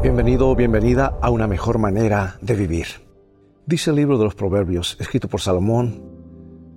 Bienvenido 0.00 0.48
o 0.48 0.54
bienvenida 0.54 1.18
a 1.20 1.28
una 1.28 1.48
mejor 1.48 1.78
manera 1.78 2.38
de 2.40 2.54
vivir. 2.54 2.86
Dice 3.66 3.90
el 3.90 3.96
libro 3.96 4.16
de 4.16 4.22
los 4.22 4.36
Proverbios, 4.36 4.96
escrito 5.00 5.26
por 5.26 5.40
Salomón, 5.40 6.04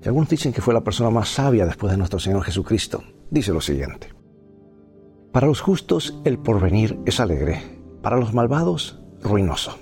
que 0.01 0.09
algunos 0.09 0.27
dicen 0.27 0.51
que 0.51 0.61
fue 0.61 0.73
la 0.73 0.81
persona 0.81 1.11
más 1.11 1.29
sabia 1.29 1.67
después 1.67 1.91
de 1.91 1.99
nuestro 1.99 2.17
Señor 2.17 2.41
Jesucristo. 2.41 3.03
Dice 3.29 3.53
lo 3.53 3.61
siguiente. 3.61 4.07
Para 5.31 5.45
los 5.45 5.61
justos 5.61 6.19
el 6.25 6.39
porvenir 6.39 6.99
es 7.05 7.19
alegre, 7.19 7.61
para 8.01 8.17
los 8.17 8.33
malvados 8.33 8.99
ruinoso. 9.21 9.77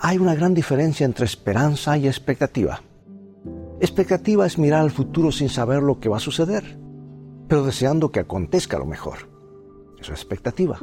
Hay 0.00 0.16
una 0.16 0.34
gran 0.34 0.54
diferencia 0.54 1.04
entre 1.04 1.26
esperanza 1.26 1.98
y 1.98 2.06
expectativa. 2.06 2.80
Expectativa 3.80 4.46
es 4.46 4.56
mirar 4.56 4.80
al 4.80 4.92
futuro 4.92 5.30
sin 5.30 5.50
saber 5.50 5.82
lo 5.82 6.00
que 6.00 6.08
va 6.08 6.16
a 6.16 6.20
suceder, 6.20 6.78
pero 7.48 7.64
deseando 7.64 8.10
que 8.10 8.20
acontezca 8.20 8.78
lo 8.78 8.86
mejor. 8.86 9.28
Eso 10.00 10.14
es 10.14 10.20
expectativa. 10.20 10.80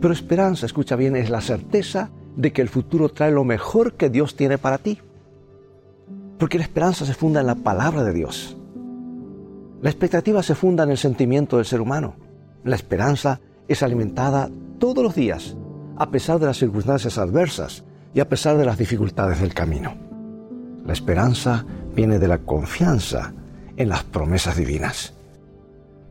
Pero 0.00 0.12
esperanza, 0.12 0.66
escucha 0.66 0.96
bien, 0.96 1.16
es 1.16 1.30
la 1.30 1.40
certeza 1.40 2.10
de 2.36 2.52
que 2.52 2.62
el 2.62 2.68
futuro 2.68 3.08
trae 3.08 3.30
lo 3.30 3.44
mejor 3.44 3.94
que 3.94 4.10
Dios 4.10 4.36
tiene 4.36 4.58
para 4.58 4.78
ti. 4.78 4.98
Porque 6.38 6.58
la 6.58 6.64
esperanza 6.64 7.06
se 7.06 7.14
funda 7.14 7.40
en 7.40 7.46
la 7.46 7.54
palabra 7.54 8.04
de 8.04 8.12
Dios. 8.12 8.56
La 9.82 9.90
expectativa 9.90 10.42
se 10.42 10.54
funda 10.54 10.84
en 10.84 10.90
el 10.90 10.98
sentimiento 10.98 11.56
del 11.56 11.66
ser 11.66 11.80
humano. 11.80 12.14
La 12.64 12.76
esperanza 12.76 13.40
es 13.68 13.82
alimentada 13.82 14.50
todos 14.78 15.02
los 15.02 15.14
días, 15.14 15.56
a 15.96 16.10
pesar 16.10 16.38
de 16.38 16.46
las 16.46 16.58
circunstancias 16.58 17.18
adversas 17.18 17.84
y 18.14 18.20
a 18.20 18.28
pesar 18.28 18.56
de 18.56 18.64
las 18.64 18.78
dificultades 18.78 19.40
del 19.40 19.54
camino. 19.54 19.94
La 20.84 20.92
esperanza 20.92 21.64
viene 21.94 22.18
de 22.18 22.28
la 22.28 22.38
confianza 22.38 23.32
en 23.76 23.88
las 23.88 24.04
promesas 24.04 24.56
divinas. 24.56 25.14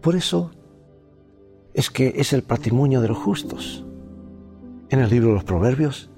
Por 0.01 0.15
eso 0.15 0.51
es 1.75 1.89
que 1.89 2.13
es 2.15 2.33
el 2.33 2.41
patrimonio 2.41 3.01
de 3.01 3.09
los 3.09 3.17
justos. 3.17 3.85
En 4.89 4.99
el 4.99 5.09
libro 5.09 5.29
de 5.29 5.35
los 5.35 5.43
Proverbios, 5.43 6.09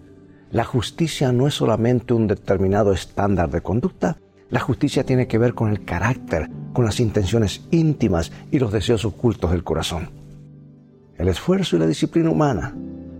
la 0.51 0.63
justicia 0.63 1.31
no 1.31 1.47
es 1.47 1.55
solamente 1.55 2.13
un 2.13 2.27
determinado 2.27 2.93
estándar 2.93 3.49
de 3.49 3.61
conducta, 3.61 4.17
la 4.49 4.59
justicia 4.59 5.03
tiene 5.03 5.27
que 5.27 5.37
ver 5.37 5.53
con 5.53 5.69
el 5.69 5.83
carácter, 5.83 6.49
con 6.73 6.85
las 6.85 6.99
intenciones 6.99 7.65
íntimas 7.71 8.31
y 8.51 8.59
los 8.59 8.71
deseos 8.71 9.03
ocultos 9.03 9.51
del 9.51 9.63
corazón. 9.63 10.09
El 11.17 11.27
esfuerzo 11.27 11.75
y 11.75 11.79
la 11.79 11.87
disciplina 11.87 12.29
humana 12.29 12.73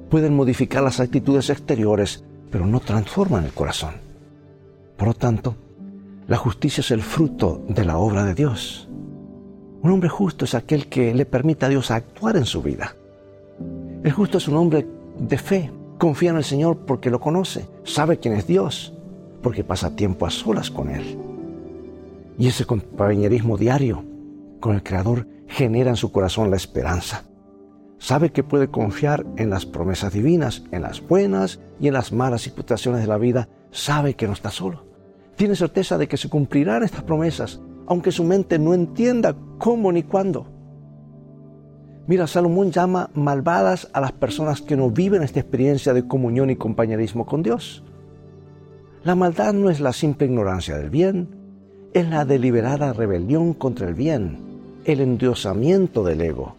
pueden 0.09 0.35
modificar 0.35 0.83
las 0.83 0.99
actitudes 0.99 1.49
exteriores, 1.49 2.23
pero 2.51 2.66
no 2.66 2.79
transforman 2.79 3.44
el 3.44 3.51
corazón. 3.51 3.95
Por 4.95 5.09
lo 5.09 5.13
tanto, 5.13 5.55
la 6.27 6.38
justicia 6.38 6.81
es 6.81 6.91
el 6.91 7.01
fruto 7.01 7.66
de 7.67 7.83
la 7.83 7.97
obra 7.97 8.23
de 8.23 8.35
Dios. 8.35 8.86
Un 9.81 9.92
hombre 9.92 10.09
justo 10.09 10.45
es 10.45 10.56
aquel 10.56 10.88
que 10.88 11.14
le 11.14 11.25
permite 11.25 11.66
a 11.66 11.70
Dios 11.70 11.92
actuar 11.92 12.36
en 12.36 12.45
su 12.45 12.61
vida. 12.61 12.95
El 14.03 14.11
justo 14.11 14.38
es 14.38 14.47
un 14.47 14.56
hombre 14.56 14.88
de 15.19 15.38
fe, 15.38 15.72
confía 15.97 16.31
en 16.31 16.38
el 16.38 16.44
Señor 16.44 16.78
porque 16.86 17.09
lo 17.09 17.19
conoce, 17.19 17.67
sabe 17.84 18.17
quién 18.19 18.34
es 18.34 18.47
Dios, 18.47 18.94
porque 19.42 19.64
pasa 19.64 19.95
tiempo 19.95 20.25
a 20.25 20.30
solas 20.30 20.72
con 20.72 20.89
Él. 20.89 21.17
Y 22.38 22.47
ese 22.47 22.66
compañerismo 22.66 23.58
diario 23.58 24.03
con 24.59 24.75
el 24.75 24.84
Creador 24.84 25.28
genera 25.47 25.89
en 25.89 25.95
su 25.95 26.12
corazón 26.12 26.52
la 26.52 26.58
esperanza. 26.58 27.23
Sabe 28.00 28.31
que 28.31 28.44
puede 28.44 28.69
confiar 28.69 29.25
en 29.38 29.50
las 29.50 29.66
promesas 29.66 30.14
divinas, 30.14 30.64
en 30.72 30.84
las 30.84 31.02
buenas 31.02 31.59
y 31.80 31.88
en 31.88 31.94
las 31.94 32.12
malas 32.12 32.41
situaciones 32.41 33.02
de 33.02 33.08
la 33.08 33.17
vida. 33.17 33.50
Sabe 33.72 34.14
que 34.14 34.28
no 34.28 34.34
está 34.34 34.52
solo. 34.52 34.86
Tiene 35.36 35.56
certeza 35.56 35.97
de 35.97 36.08
que 36.08 36.17
se 36.17 36.30
cumplirán 36.30 36.84
estas 36.84 37.03
promesas, 37.03 37.59
aunque 37.88 38.12
su 38.12 38.23
mente 38.23 38.59
no 38.59 38.73
entienda 38.73 39.36
cómo 39.58 39.91
ni 39.91 40.03
cuándo. 40.03 40.47
Mira, 42.08 42.25
Salomón 42.25 42.72
llama 42.72 43.09
malvadas 43.13 43.89
a 43.91 44.00
las 44.00 44.13
personas 44.13 44.61
que 44.61 44.77
no 44.77 44.89
viven 44.89 45.23
esta 45.23 45.41
experiencia 45.41 45.94
de 45.94 46.08
comunión 46.08 46.50
y 46.50 46.55
compañerismo 46.55 47.25
con 47.25 47.44
Dios. 47.44 47.84
La 49.03 49.16
maldad 49.16 49.53
no 49.53 49.69
es 49.69 49.79
la 49.81 49.91
simple 49.91 50.28
ignorancia 50.28 50.78
del 50.78 50.90
bien, 50.90 51.28
es 51.94 52.09
la 52.09 52.23
deliberada 52.23 52.94
rebelión 52.94 53.53
contra 53.53 53.88
el 53.88 53.94
bien, 53.94 54.38
el 54.85 55.01
endiosamiento 55.01 56.03
del 56.03 56.22
ego, 56.22 56.56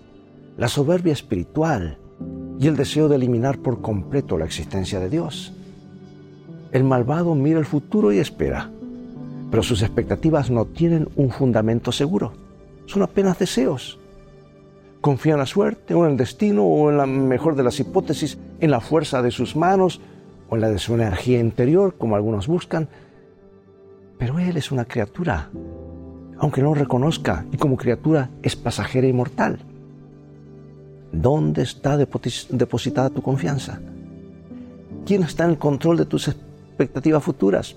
la 0.58 0.68
soberbia 0.68 1.14
espiritual 1.14 1.98
y 2.60 2.66
el 2.66 2.76
deseo 2.76 3.08
de 3.08 3.16
eliminar 3.16 3.58
por 3.58 3.80
completo 3.80 4.36
la 4.36 4.44
existencia 4.44 5.00
de 5.00 5.08
Dios. 5.08 5.54
El 6.72 6.84
malvado 6.84 7.34
mira 7.34 7.58
el 7.58 7.64
futuro 7.64 8.12
y 8.12 8.18
espera, 8.18 8.70
pero 9.50 9.62
sus 9.62 9.80
expectativas 9.80 10.50
no 10.50 10.66
tienen 10.66 11.08
un 11.16 11.30
fundamento 11.30 11.90
seguro, 11.92 12.32
son 12.88 13.02
apenas 13.02 13.38
deseos. 13.38 13.98
Confía 15.00 15.34
en 15.34 15.38
la 15.38 15.46
suerte 15.46 15.94
o 15.94 16.04
en 16.04 16.12
el 16.12 16.16
destino 16.16 16.64
o 16.64 16.90
en 16.90 16.96
la 16.96 17.06
mejor 17.06 17.54
de 17.54 17.62
las 17.62 17.78
hipótesis, 17.78 18.38
en 18.58 18.70
la 18.70 18.80
fuerza 18.80 19.22
de 19.22 19.30
sus 19.30 19.54
manos 19.54 20.00
o 20.48 20.56
en 20.56 20.62
la 20.62 20.70
de 20.70 20.78
su 20.78 20.94
energía 20.94 21.38
interior, 21.38 21.94
como 21.96 22.16
algunos 22.16 22.48
buscan. 22.48 22.88
Pero 24.18 24.38
él 24.40 24.56
es 24.56 24.72
una 24.72 24.86
criatura, 24.86 25.50
aunque 26.38 26.62
no 26.62 26.70
lo 26.70 26.74
reconozca, 26.74 27.44
y 27.52 27.58
como 27.58 27.76
criatura 27.76 28.30
es 28.42 28.56
pasajera 28.56 29.06
y 29.06 29.12
mortal. 29.12 29.60
¿Dónde 31.12 31.62
está 31.62 31.96
depositada 31.96 33.10
tu 33.10 33.22
confianza? 33.22 33.80
¿Quién 35.06 35.22
está 35.22 35.44
en 35.44 35.50
el 35.50 35.58
control 35.58 35.98
de 35.98 36.06
tus 36.06 36.28
expectativas 36.28 37.22
futuras? 37.22 37.76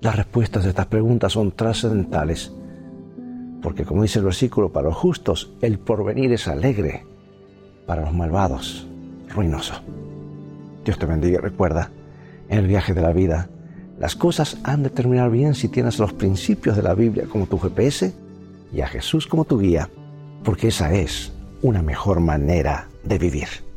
Las 0.00 0.16
respuestas 0.16 0.64
de 0.64 0.70
estas 0.70 0.86
preguntas 0.86 1.32
son 1.32 1.52
trascendentales, 1.52 2.52
porque 3.62 3.84
como 3.84 4.02
dice 4.02 4.18
el 4.18 4.24
versículo, 4.24 4.70
para 4.70 4.88
los 4.88 4.96
justos 4.96 5.52
el 5.60 5.78
porvenir 5.78 6.32
es 6.32 6.48
alegre, 6.48 7.04
para 7.86 8.02
los 8.02 8.14
malvados 8.14 8.86
ruinoso. 9.28 9.74
Dios 10.84 10.98
te 10.98 11.06
bendiga 11.06 11.38
y 11.38 11.42
recuerda, 11.42 11.90
en 12.48 12.58
el 12.58 12.66
viaje 12.66 12.94
de 12.94 13.02
la 13.02 13.12
vida, 13.12 13.48
las 13.98 14.16
cosas 14.16 14.58
han 14.64 14.82
de 14.82 14.90
terminar 14.90 15.30
bien 15.30 15.54
si 15.54 15.68
tienes 15.68 15.98
los 15.98 16.12
principios 16.12 16.76
de 16.76 16.82
la 16.82 16.94
Biblia 16.94 17.26
como 17.30 17.46
tu 17.46 17.58
GPS 17.58 18.12
y 18.72 18.80
a 18.80 18.86
Jesús 18.86 19.26
como 19.26 19.44
tu 19.44 19.58
guía, 19.58 19.90
porque 20.42 20.68
esa 20.68 20.92
es 20.94 21.32
una 21.62 21.82
mejor 21.82 22.20
manera 22.20 22.88
de 23.04 23.18
vivir. 23.18 23.69